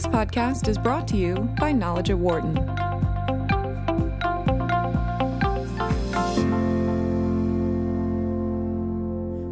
[0.00, 2.54] This podcast is brought to you by Knowledge at Wharton.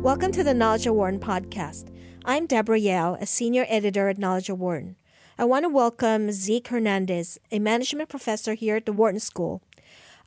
[0.03, 1.95] Welcome to the Knowledge at Wharton podcast.
[2.25, 4.97] I'm Deborah Yao, a senior editor at Knowledge at Wharton.
[5.37, 9.61] I want to welcome Zeke Hernandez, a management professor here at the Wharton School.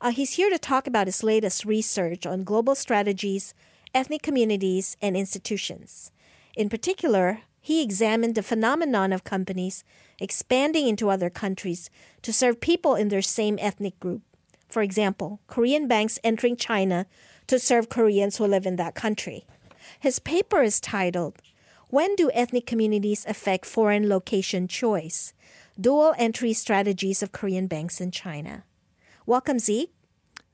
[0.00, 3.54] Uh, he's here to talk about his latest research on global strategies,
[3.92, 6.12] ethnic communities, and institutions.
[6.54, 9.84] In particular, he examined the phenomenon of companies
[10.18, 11.88] expanding into other countries
[12.20, 14.22] to serve people in their same ethnic group.
[14.68, 17.06] For example, Korean banks entering China
[17.46, 19.44] to serve Koreans who live in that country.
[20.00, 21.40] His paper is titled,
[21.88, 25.32] When Do Ethnic Communities Affect Foreign Location Choice?
[25.80, 28.64] Dual Entry Strategies of Korean Banks in China.
[29.24, 29.94] Welcome, Zeke.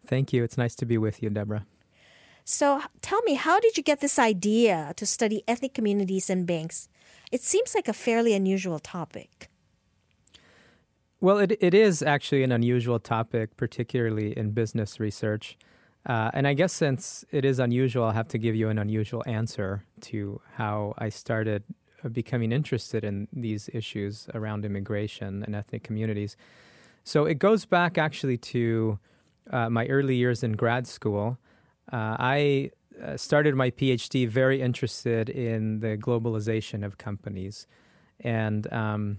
[0.06, 0.44] Thank you.
[0.44, 1.64] It's nice to be with you, Deborah.
[2.44, 6.88] So, tell me, how did you get this idea to study ethnic communities and banks?
[7.30, 9.48] It seems like a fairly unusual topic.
[11.20, 15.58] Well, it, it is actually an unusual topic, particularly in business research.
[16.06, 19.22] Uh, and I guess since it is unusual, I'll have to give you an unusual
[19.26, 21.64] answer to how I started
[22.04, 26.36] uh, becoming interested in these issues around immigration and ethnic communities.
[27.02, 28.98] So it goes back actually to
[29.50, 31.38] uh, my early years in grad school.
[31.92, 32.70] Uh, I
[33.16, 37.66] started my PhD very interested in the globalization of companies.
[38.20, 39.18] And um,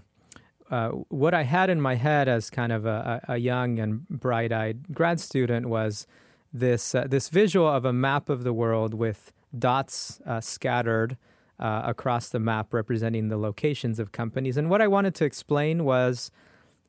[0.70, 4.52] uh, what I had in my head as kind of a, a young and bright
[4.52, 6.06] eyed grad student was
[6.52, 11.16] this, uh, this visual of a map of the world with dots uh, scattered
[11.58, 14.56] uh, across the map representing the locations of companies.
[14.56, 16.30] And what I wanted to explain was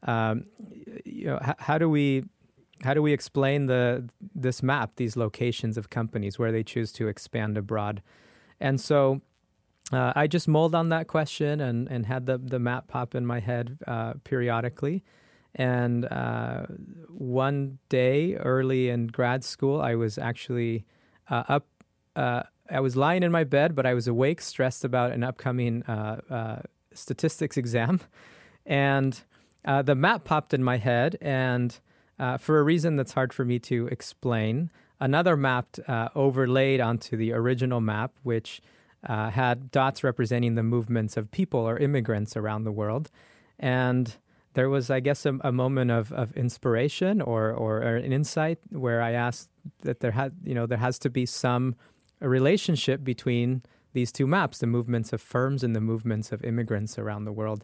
[0.04, 0.46] um,
[1.06, 2.24] you know, h- how do we
[2.84, 7.08] how do we explain the this map, these locations of companies where they choose to
[7.08, 8.02] expand abroad?
[8.60, 9.22] And so
[9.92, 13.26] uh, I just mulled on that question and, and had the, the map pop in
[13.26, 15.04] my head uh, periodically.
[15.56, 16.68] And uh,
[17.10, 20.86] one day early in grad school, I was actually
[21.30, 21.68] uh, up.
[22.16, 25.84] Uh, I was lying in my bed, but I was awake, stressed about an upcoming
[25.84, 26.62] uh,
[26.94, 28.00] statistics exam.
[28.64, 29.20] And
[29.66, 31.78] the map popped in my head, and
[32.22, 34.70] uh, for a reason that's hard for me to explain.
[35.00, 38.62] Another map uh, overlaid onto the original map, which
[39.04, 43.10] uh, had dots representing the movements of people or immigrants around the world.
[43.58, 44.16] And
[44.54, 48.60] there was, I guess, a, a moment of, of inspiration or, or, or, an insight
[48.70, 49.50] where I asked
[49.82, 51.76] that there had, you know, there has to be some
[52.20, 57.26] relationship between these two maps, the movements of firms and the movements of immigrants around
[57.26, 57.64] the world.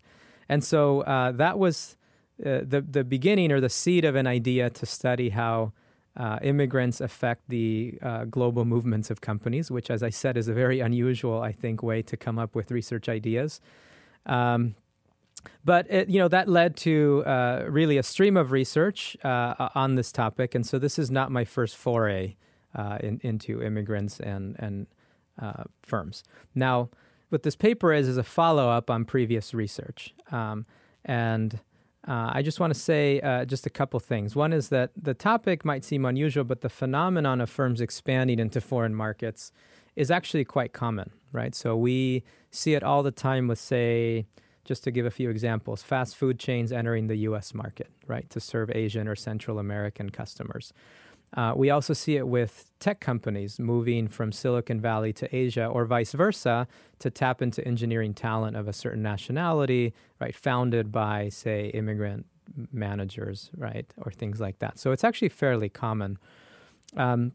[0.49, 1.97] And so uh, that was
[2.45, 5.73] uh, the the beginning or the seed of an idea to study how
[6.15, 10.53] uh, immigrants affect the uh, global movements of companies, which, as I said, is a
[10.53, 13.59] very unusual, I think, way to come up with research ideas.
[14.25, 14.75] Um,
[15.63, 19.95] but it, you know that led to uh, really a stream of research uh, on
[19.95, 22.35] this topic, and so this is not my first foray
[23.01, 24.87] in, into immigrants and and
[25.83, 26.23] firms.
[26.53, 26.89] Now,
[27.29, 30.65] what this paper is is a follow up on previous research, um,
[31.05, 31.59] and
[32.07, 34.35] uh, I just want to say uh, just a couple things.
[34.35, 38.61] One is that the topic might seem unusual, but the phenomenon of firms expanding into
[38.61, 39.51] foreign markets
[39.95, 41.53] is actually quite common, right?
[41.53, 44.25] So we see it all the time with, say,
[44.63, 48.39] just to give a few examples, fast food chains entering the US market, right, to
[48.39, 50.71] serve Asian or Central American customers.
[51.37, 55.85] Uh, we also see it with tech companies moving from Silicon Valley to Asia or
[55.85, 56.67] vice versa
[56.97, 62.25] to tap into engineering talent of a certain nationality, right, founded by, say, immigrant
[62.73, 64.79] managers, right, or things like that.
[64.79, 66.17] So it's actually fairly common.
[66.95, 67.33] Um,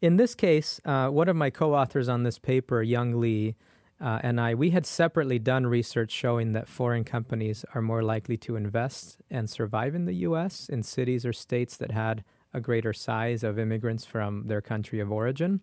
[0.00, 3.54] in this case, uh, one of my co authors on this paper, Young Lee,
[4.00, 8.38] uh, and I, we had separately done research showing that foreign companies are more likely
[8.38, 12.92] to invest and survive in the US in cities or states that had a greater
[12.92, 15.60] size of immigrants from their country of origin.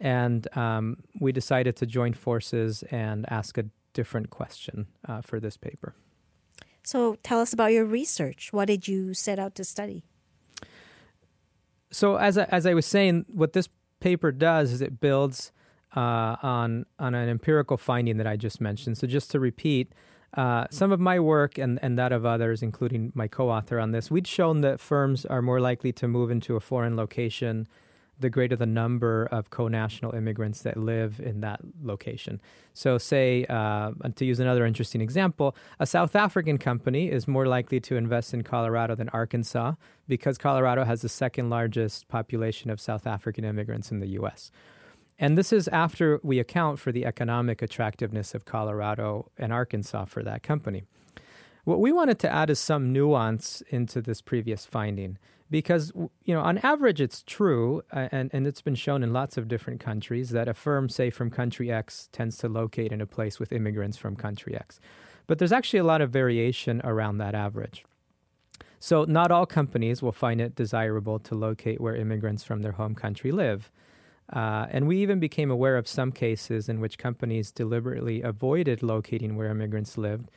[0.00, 5.56] And um, we decided to join forces and ask a different question uh, for this
[5.56, 5.94] paper.
[6.82, 8.52] So tell us about your research.
[8.52, 10.04] What did you set out to study?
[11.90, 13.68] So as I, as I was saying, what this
[14.00, 15.52] paper does is it builds
[15.94, 18.98] uh, on on an empirical finding that I just mentioned.
[18.98, 19.92] So just to repeat,
[20.34, 23.92] uh, some of my work and, and that of others, including my co author on
[23.92, 27.68] this, we'd shown that firms are more likely to move into a foreign location
[28.22, 32.40] the greater the number of co national immigrants that live in that location.
[32.72, 37.80] So, say, uh, to use another interesting example, a South African company is more likely
[37.80, 39.74] to invest in Colorado than Arkansas
[40.08, 44.50] because Colorado has the second largest population of South African immigrants in the US.
[45.22, 50.24] And this is after we account for the economic attractiveness of Colorado and Arkansas for
[50.24, 50.82] that company.
[51.62, 55.92] What we wanted to add is some nuance into this previous finding because
[56.24, 59.46] you know on average it's true uh, and, and it's been shown in lots of
[59.46, 63.38] different countries that a firm say from country x tends to locate in a place
[63.38, 64.80] with immigrants from country x.
[65.28, 67.84] But there's actually a lot of variation around that average.
[68.80, 72.96] So not all companies will find it desirable to locate where immigrants from their home
[72.96, 73.70] country live
[74.30, 79.36] uh, and we even became aware of some cases in which companies deliberately avoided locating
[79.36, 80.30] where immigrants lived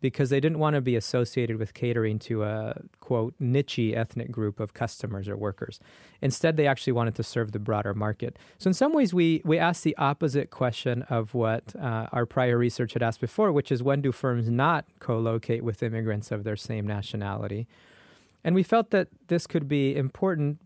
[0.00, 4.58] because they didn't want to be associated with catering to a quote niche ethnic group
[4.58, 5.78] of customers or workers.
[6.22, 8.38] Instead, they actually wanted to serve the broader market.
[8.58, 12.56] So in some ways, we we asked the opposite question of what uh, our prior
[12.56, 16.56] research had asked before, which is when do firms not co-locate with immigrants of their
[16.56, 17.66] same nationality?
[18.42, 20.60] And we felt that this could be important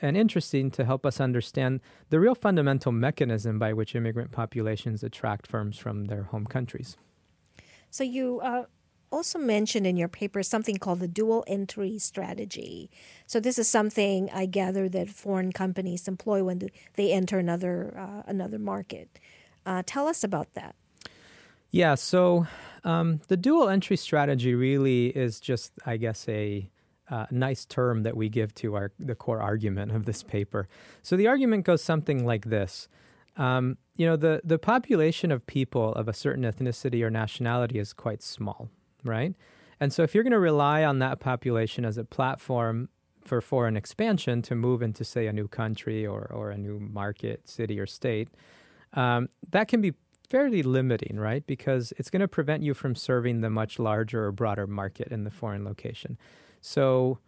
[0.00, 5.46] and interesting to help us understand the real fundamental mechanism by which immigrant populations attract
[5.46, 6.96] firms from their home countries.
[7.90, 8.64] So you uh,
[9.12, 12.90] also mentioned in your paper something called the dual entry strategy.
[13.26, 16.60] So this is something I gather that foreign companies employ when
[16.94, 19.18] they enter another uh, another market.
[19.64, 20.74] Uh, tell us about that.
[21.70, 22.46] Yeah, so
[22.84, 26.70] um, the dual entry strategy really is just, I guess, a
[27.14, 30.62] uh, nice term that we give to our the core argument of this paper.
[31.02, 32.88] So the argument goes something like this:
[33.36, 37.92] um, you know, the, the population of people of a certain ethnicity or nationality is
[37.92, 38.68] quite small,
[39.04, 39.34] right?
[39.80, 42.88] And so if you're going to rely on that population as a platform
[43.24, 47.48] for foreign expansion to move into, say, a new country or, or a new market,
[47.48, 48.28] city, or state,
[48.92, 49.94] um, that can be
[50.28, 51.46] fairly limiting, right?
[51.46, 55.24] Because it's going to prevent you from serving the much larger or broader market in
[55.24, 56.18] the foreign location.
[56.66, 57.18] So,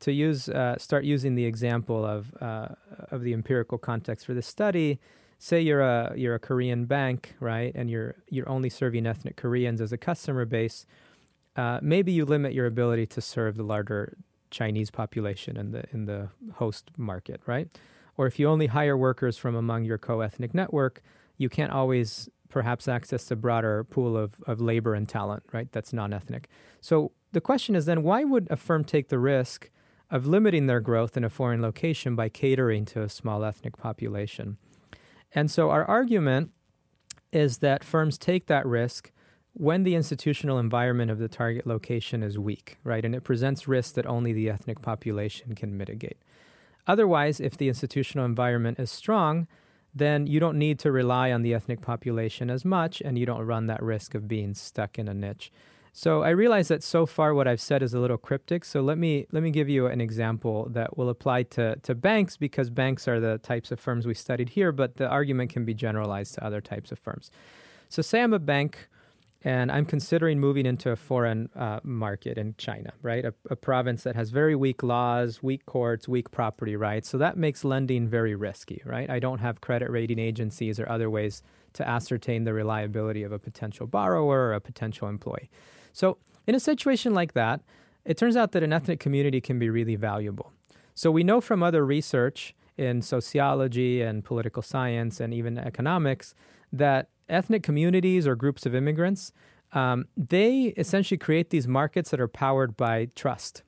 [0.00, 2.68] to use uh, start using the example of uh,
[3.10, 4.98] of the empirical context for this study,
[5.38, 9.82] say you're a you're a Korean bank, right, and you're you're only serving ethnic Koreans
[9.82, 10.86] as a customer base,
[11.56, 14.16] uh, maybe you limit your ability to serve the larger
[14.50, 17.68] Chinese population in the in the host market, right?
[18.16, 21.02] Or if you only hire workers from among your co-ethnic network,
[21.36, 25.70] you can't always perhaps access the broader pool of, of labor and talent, right?
[25.72, 26.48] That's non-ethnic.
[26.80, 29.70] So the question is then why would a firm take the risk
[30.10, 34.56] of limiting their growth in a foreign location by catering to a small ethnic population?
[35.34, 36.50] And so our argument
[37.32, 39.12] is that firms take that risk
[39.52, 43.04] when the institutional environment of the target location is weak, right?
[43.04, 46.18] And it presents risks that only the ethnic population can mitigate.
[46.86, 49.46] Otherwise, if the institutional environment is strong,
[49.96, 53.42] then you don't need to rely on the ethnic population as much and you don't
[53.42, 55.50] run that risk of being stuck in a niche.
[55.94, 58.66] So I realize that so far what I've said is a little cryptic.
[58.66, 62.36] So let me let me give you an example that will apply to, to banks
[62.36, 65.72] because banks are the types of firms we studied here, but the argument can be
[65.72, 67.30] generalized to other types of firms.
[67.88, 68.88] So say I'm a bank
[69.46, 73.24] and I'm considering moving into a foreign uh, market in China, right?
[73.24, 77.08] A, a, province that has very weak laws, weak courts, weak property rights.
[77.08, 79.08] So that makes lending very risky, right?
[79.08, 81.44] I don't have credit rating agencies or other ways
[81.74, 85.48] to ascertain the reliability of a potential borrower or a potential employee.
[85.92, 87.60] So, in a situation like that,
[88.04, 90.52] it turns out that an ethnic community can be really valuable.
[90.94, 96.34] So, we know from other research in sociology and political science and even economics
[96.72, 99.32] that ethnic communities or groups of immigrants
[99.72, 103.62] um, they essentially create these markets that are powered by trust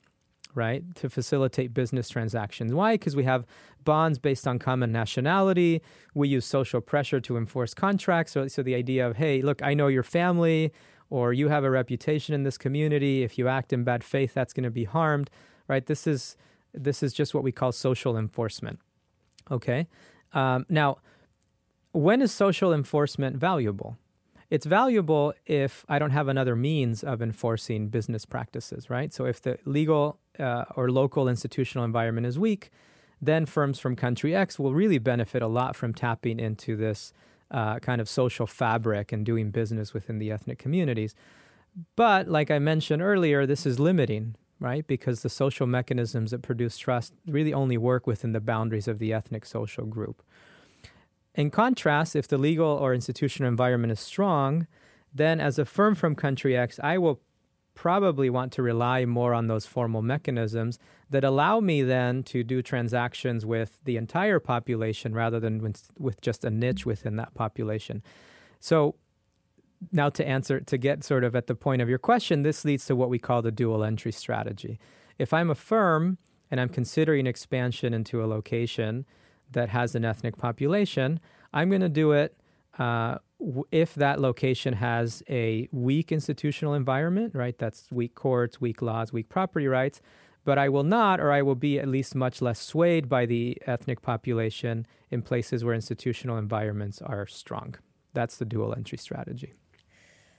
[0.55, 3.45] right to facilitate business transactions why because we have
[3.83, 5.81] bonds based on common nationality
[6.13, 9.73] we use social pressure to enforce contracts so, so the idea of hey look i
[9.73, 10.71] know your family
[11.09, 13.23] or you have a reputation in this community.
[13.23, 15.29] If you act in bad faith, that's going to be harmed,
[15.67, 15.85] right?
[15.85, 16.37] This is
[16.73, 18.79] this is just what we call social enforcement.
[19.49, 19.87] Okay,
[20.33, 20.97] um, now
[21.91, 23.97] when is social enforcement valuable?
[24.49, 29.13] It's valuable if I don't have another means of enforcing business practices, right?
[29.13, 32.71] So if the legal uh, or local institutional environment is weak,
[33.21, 37.13] then firms from country X will really benefit a lot from tapping into this
[37.51, 41.13] uh, kind of social fabric and doing business within the ethnic communities.
[41.95, 44.85] But like I mentioned earlier, this is limiting, right?
[44.87, 49.13] Because the social mechanisms that produce trust really only work within the boundaries of the
[49.13, 50.23] ethnic social group.
[51.39, 54.67] In contrast, if the legal or institutional environment is strong,
[55.15, 57.21] then as a firm from country X, I will
[57.75, 60.79] probably want to rely more on those formal mechanisms
[61.09, 66.19] that allow me then to do transactions with the entire population rather than with, with
[66.19, 68.03] just a niche within that population.
[68.59, 68.95] So,
[69.93, 72.85] now to answer, to get sort of at the point of your question, this leads
[72.87, 74.77] to what we call the dual entry strategy.
[75.17, 76.17] If I'm a firm
[76.51, 79.05] and I'm considering expansion into a location
[79.51, 81.19] that has an ethnic population,
[81.53, 82.35] I'm going to do it
[82.77, 87.57] uh, w- if that location has a weak institutional environment, right?
[87.57, 90.01] That's weak courts, weak laws, weak property rights.
[90.45, 93.57] But I will not, or I will be at least much less swayed by the
[93.67, 97.75] ethnic population in places where institutional environments are strong.
[98.13, 99.53] That's the dual entry strategy.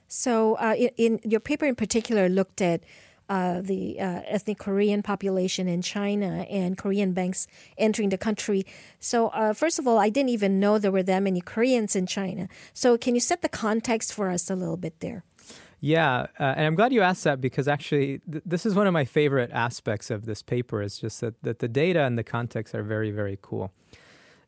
[0.07, 2.83] So, uh, in, in, your paper in particular looked at
[3.31, 7.47] uh, the uh, ethnic Korean population in China and Korean banks
[7.77, 8.65] entering the country.
[8.99, 12.07] So, uh, first of all, I didn't even know there were that many Koreans in
[12.07, 12.49] China.
[12.73, 15.23] So, can you set the context for us a little bit there?
[15.79, 18.93] Yeah, uh, and I'm glad you asked that because actually, th- this is one of
[18.93, 20.81] my favorite aspects of this paper.
[20.81, 23.71] Is just that, that the data and the context are very, very cool.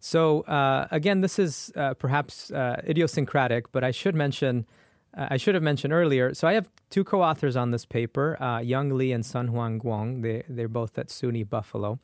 [0.02, 4.66] So uh, again, this is uh, perhaps uh, idiosyncratic, but I should mention
[5.15, 6.34] uh, I should have mentioned earlier.
[6.34, 10.22] So I have two co-authors on this paper, uh, Young Lee and Sun Huang Guang.
[10.22, 12.00] They they're both at SUNY Buffalo,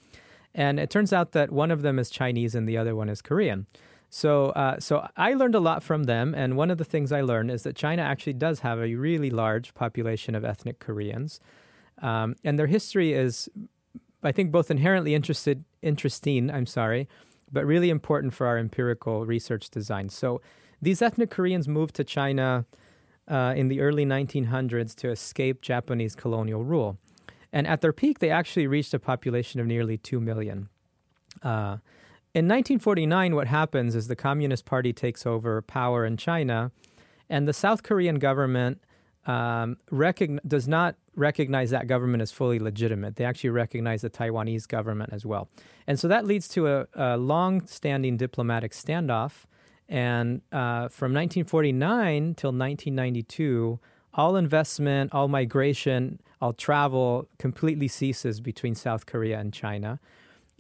[0.53, 3.21] and it turns out that one of them is Chinese and the other one is
[3.21, 3.67] Korean.
[4.09, 7.21] So uh, so I learned a lot from them, and one of the things I
[7.21, 11.39] learned is that China actually does have a really large population of ethnic Koreans,
[12.01, 13.49] um, and their history is,
[14.23, 16.51] I think, both inherently interested interesting.
[16.51, 17.07] I'm sorry.
[17.51, 20.09] But really important for our empirical research design.
[20.09, 20.39] So,
[20.79, 22.65] these ethnic Koreans moved to China
[23.29, 26.97] uh, in the early 1900s to escape Japanese colonial rule.
[27.51, 30.69] And at their peak, they actually reached a population of nearly 2 million.
[31.41, 31.77] Uh,
[32.33, 36.71] in 1949, what happens is the Communist Party takes over power in China,
[37.29, 38.81] and the South Korean government
[39.25, 43.15] um, recogn- does not recognize that government as fully legitimate.
[43.15, 45.49] They actually recognize the Taiwanese government as well.
[45.87, 49.45] And so that leads to a, a long standing diplomatic standoff
[49.89, 53.79] and uh, from 1949 till 1992,
[54.13, 59.99] all investment, all migration, all travel completely ceases between South Korea and China.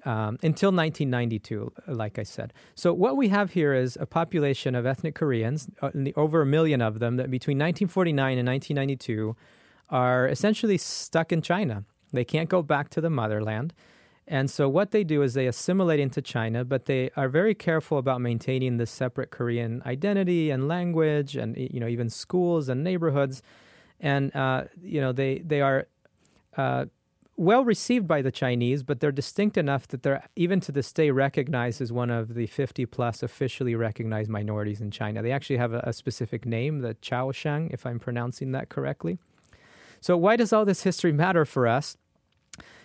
[0.05, 2.53] Um, until 1992, like I said.
[2.73, 6.81] So, what we have here is a population of ethnic Koreans, uh, over a million
[6.81, 9.35] of them, that between 1949 and 1992
[9.89, 11.83] are essentially stuck in China.
[12.13, 13.73] They can't go back to the motherland.
[14.31, 17.97] And so what they do is they assimilate into China, but they are very careful
[17.97, 23.41] about maintaining this separate Korean identity and language, and you know even schools and neighborhoods.
[23.99, 25.87] And uh, you know they they are
[26.55, 26.85] uh,
[27.37, 31.09] well received by the Chinese, but they're distinct enough that they're even to this day
[31.09, 35.23] recognized as one of the 50 plus officially recognized minorities in China.
[35.23, 39.17] They actually have a, a specific name, the Chaoxian, if I'm pronouncing that correctly.
[40.01, 41.97] So why does all this history matter for us?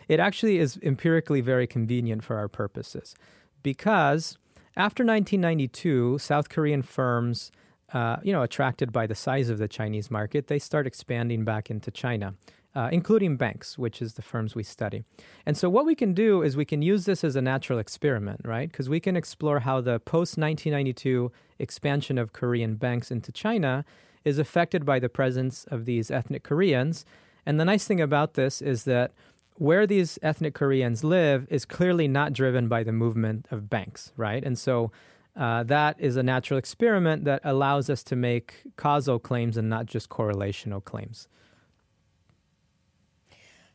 [0.09, 3.15] It actually is empirically very convenient for our purposes
[3.63, 4.39] because
[4.77, 7.53] after 1992, South Korean firms,
[7.93, 11.71] uh, you know, attracted by the size of the Chinese market, they start expanding back
[11.71, 12.35] into China.
[12.77, 15.05] Uh, including banks, which is the firms we study.
[15.47, 18.41] And so, what we can do is we can use this as a natural experiment,
[18.45, 18.69] right?
[18.69, 21.31] Because we can explore how the post 1992
[21.61, 23.85] expansion of Korean banks into China
[24.25, 27.05] is affected by the presence of these ethnic Koreans.
[27.47, 29.13] And the nice thing about this is that
[29.57, 34.43] where these ethnic Koreans live is clearly not driven by the movement of banks, right?
[34.43, 34.91] And so
[35.37, 39.87] uh, that is a natural experiment that allows us to make causal claims and not
[39.87, 41.29] just correlational claims.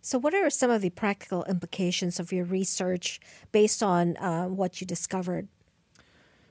[0.02, 3.20] So, what are some of the practical implications of your research
[3.52, 5.50] based on uh, what you discovered?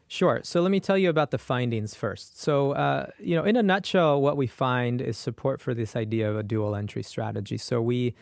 [0.07, 0.41] Sure.
[0.43, 2.41] So let me tell you about the findings first.
[2.41, 6.31] So, uh, you know, in a nutshell, what we find is support for this idea
[6.31, 7.59] of a dual entry strategy.
[7.59, 8.15] So we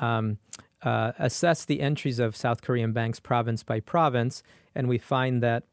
[0.00, 0.38] um,
[0.82, 4.42] uh, assess the entries of South Korean banks province by province,
[4.74, 5.64] and we find that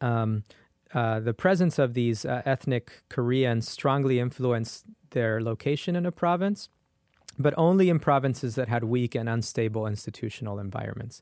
[0.00, 0.44] um,
[0.94, 6.68] uh, the presence of these uh, ethnic Koreans strongly influenced their location in a province,
[7.38, 11.20] but only in provinces that had weak and unstable institutional environments.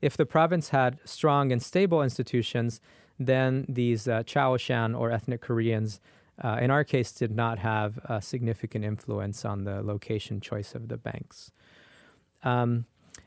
[0.00, 2.80] If the province had strong and stable institutions,
[3.18, 6.00] then these uh, Chaoxian or ethnic Koreans
[6.42, 10.88] uh, in our case, did not have a significant influence on the location choice of
[10.88, 11.50] the banks.
[12.42, 12.86] Um,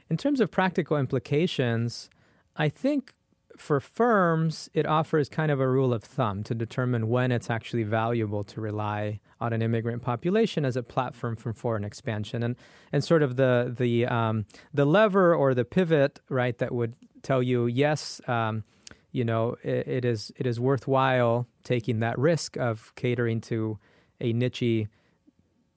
[0.10, 2.10] in terms of practical implications,
[2.56, 3.14] I think
[3.58, 7.84] for firms, it offers kind of a rule of thumb to determine when it's actually
[7.84, 12.56] valuable to rely on an immigrant population as a platform for foreign expansion, and
[12.92, 17.44] and sort of the the um, the lever or the pivot, right, that would tell
[17.44, 18.22] you yes.
[18.28, 18.64] Um,
[19.12, 23.80] you know, it, it is it is worthwhile taking that risk of catering to
[24.22, 24.88] a niche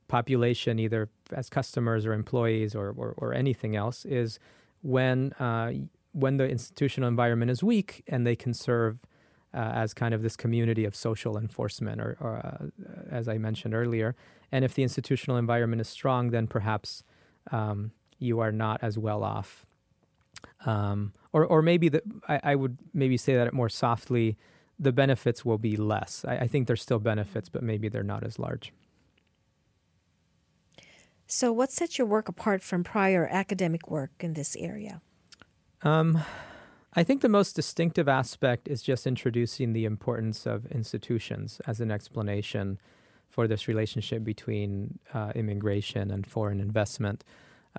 [0.09, 4.39] population, either as customers or employees or, or, or anything else, is
[4.83, 5.73] when uh,
[6.13, 8.99] when the institutional environment is weak and they can serve
[9.55, 12.67] uh, as kind of this community of social enforcement, or, or uh,
[13.11, 14.15] as I mentioned earlier.
[14.51, 17.05] And if the institutional environment is strong, then perhaps
[17.51, 19.65] um, you are not as well off
[20.67, 24.37] um, or or maybe the I, I, would maybe say that more softly.
[24.79, 26.25] the benefits will be less.
[26.27, 28.73] I, I think there's still benefits, but maybe they're not as large.
[31.27, 35.01] So, what sets your work apart from prior academic work in this area?
[35.83, 36.23] Um,
[36.95, 41.91] I think the most distinctive aspect is just introducing the importance of institutions as an
[41.91, 42.79] explanation
[43.31, 47.25] for this relationship between uh, immigration and foreign investment.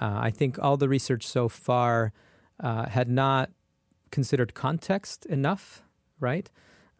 [0.01, 2.11] Uh, I think all the research so far
[2.59, 3.51] uh, had not
[4.11, 5.83] considered context enough,
[6.19, 6.49] right?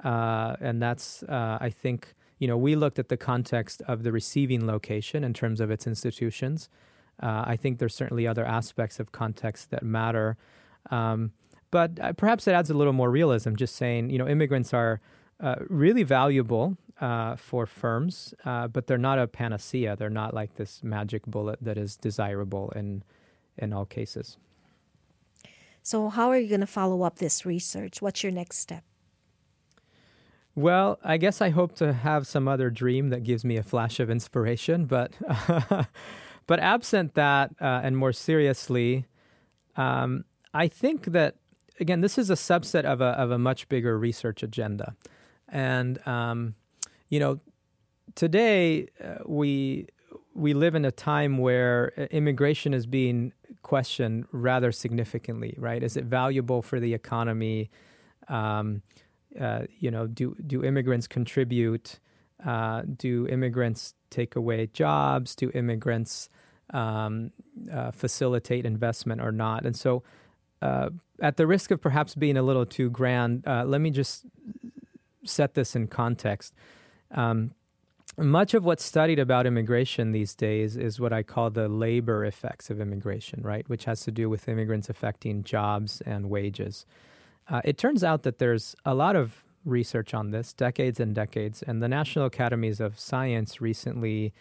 [0.04, 4.12] Uh, and that's, uh, I think, you know, we looked at the context of the
[4.12, 6.70] receiving location in terms of its institutions.
[7.22, 10.38] Uh, I think there's certainly other aspects of context that matter.
[10.90, 11.32] Um,
[11.72, 15.00] but uh, perhaps it adds a little more realism, just saying, you know, immigrants are
[15.68, 19.96] really valuable uh, for firms, uh, but they're not a panacea.
[19.96, 23.04] They're not like this magic bullet that is desirable in,
[23.58, 24.38] in all cases.
[25.86, 28.02] So, how are you going to follow up this research?
[28.02, 28.86] What's your next step?
[30.56, 34.00] Well, I guess I hope to have some other dream that gives me a flash
[34.00, 35.12] of inspiration, but
[36.48, 39.06] but absent that, uh, and more seriously,
[39.76, 40.24] um,
[40.54, 41.36] I think that
[41.82, 44.96] again, this is a subset of a of a much bigger research agenda,
[45.50, 46.56] and um,
[47.10, 47.42] you know,
[48.16, 49.88] today uh, we
[50.34, 55.56] we live in a time where immigration is being questioned rather significantly.
[55.58, 55.82] Right?
[55.82, 57.70] Is it valuable for the economy?
[58.28, 58.84] Um,
[59.40, 62.00] uh, you know, do do immigrants contribute?
[62.46, 65.36] Uh, do immigrants take away jobs?
[65.36, 66.30] Do immigrants
[66.74, 67.32] um,
[67.72, 69.66] uh, facilitate investment or not?
[69.66, 70.04] And so,
[70.62, 70.90] uh,
[71.22, 74.26] at the risk of perhaps being a little too grand, uh, let me just
[75.26, 76.54] set this in context.
[77.12, 77.52] Um,
[78.18, 82.70] much of what's studied about immigration these days is what I call the labor effects
[82.70, 83.68] of immigration, right?
[83.68, 86.86] Which has to do with immigrants affecting jobs and wages.
[87.50, 91.64] Uh, it turns out that there's a lot of research on this, decades and decades,
[91.64, 94.34] and the National Academies of Science recently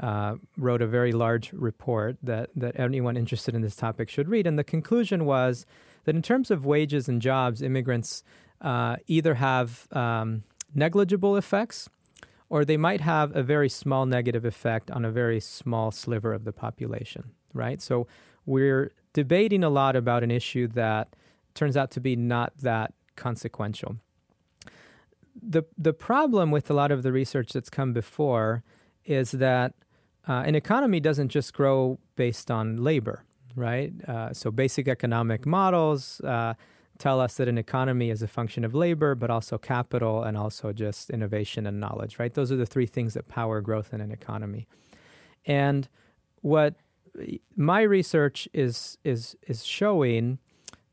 [0.00, 4.46] uh, wrote a very large report that, that anyone interested in this topic should read.
[4.46, 5.66] And the conclusion was
[6.04, 8.24] that in terms of wages and jobs, immigrants
[8.60, 10.42] uh, either have um,
[10.74, 11.88] negligible effects
[12.54, 16.44] or they might have a very small negative effect on a very small sliver of
[16.44, 17.82] the population, right?
[17.82, 18.06] So
[18.46, 21.16] we're debating a lot about an issue that
[21.54, 23.96] turns out to be not that consequential.
[25.34, 28.62] The, the problem with a lot of the research that's come before
[29.04, 29.74] is that
[30.28, 33.24] uh, an economy doesn't just grow based on labor,
[33.56, 33.92] right?
[34.06, 36.54] Uh, so basic economic models uh,
[36.98, 40.72] tell us that an economy is a function of labor, but also capital and also
[40.72, 42.34] just innovation and knowledge, right?
[42.34, 44.66] Those are the three things that power growth in an economy.
[45.46, 45.88] And
[46.40, 46.74] what
[47.56, 50.38] my research is is is showing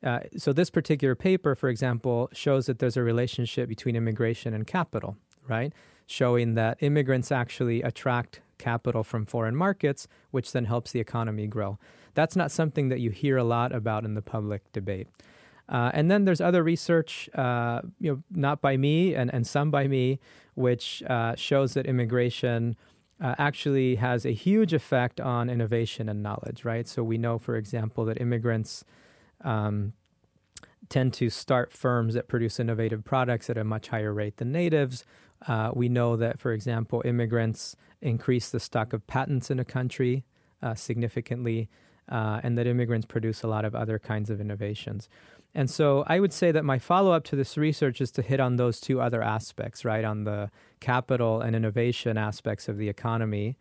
[0.03, 4.65] uh, so this particular paper, for example, shows that there's a relationship between immigration and
[4.65, 5.15] capital,
[5.47, 5.73] right?
[6.07, 11.77] Showing that immigrants actually attract capital from foreign markets, which then helps the economy grow.
[12.13, 15.07] That's not something that you hear a lot about in the public debate.
[15.69, 19.71] Uh, and then there's other research, uh, you know, not by me and, and some
[19.71, 20.19] by me,
[20.55, 22.75] which uh, shows that immigration
[23.21, 26.87] uh, actually has a huge effect on innovation and knowledge, right?
[26.87, 28.83] So we know, for example, that immigrants
[29.43, 29.93] um,
[30.89, 35.05] tend to start firms that produce innovative products at a much higher rate than natives.
[35.47, 40.25] Uh, we know that, for example, immigrants increase the stock of patents in a country
[40.61, 41.69] uh, significantly,
[42.09, 45.07] and that immigrants produce a lot of other kinds of innovations.
[45.53, 48.39] And so I would say that my follow up to this research is to hit
[48.39, 50.05] on those two other aspects, right?
[50.05, 53.57] On the capital and innovation aspects of the economy.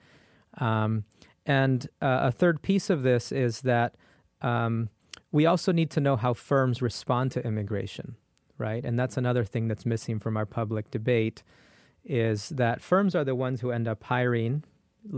[0.58, 1.04] Um,
[1.46, 3.96] and uh, a third piece of this is that
[4.40, 4.88] um,
[5.32, 8.16] we also need to know how firms respond to immigration,
[8.56, 8.84] right?
[8.84, 11.42] And that's another thing that's missing from our public debate
[12.04, 14.64] is that firms are the ones who end up hiring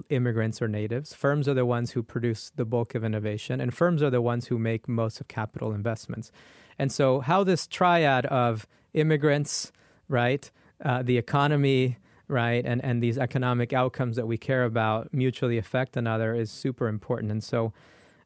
[0.08, 1.14] immigrants or natives.
[1.14, 4.46] Firms are the ones who produce the bulk of innovation, and firms are the ones
[4.46, 6.30] who make most of capital investments.
[6.78, 9.72] And so, how this triad of immigrants,
[10.08, 10.50] right,
[10.84, 15.96] uh, the economy, right, and, and these economic outcomes that we care about mutually affect
[15.96, 17.30] another is super important.
[17.30, 17.72] And so,